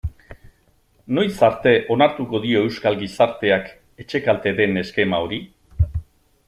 [1.17, 3.69] Noiz arte onartuko dio euskal gizarteak
[4.05, 5.45] etxekalte den eskema hori?